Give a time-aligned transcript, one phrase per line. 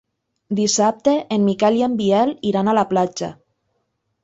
[0.59, 3.33] Dissabte en Miquel i en Biel iran a la platja.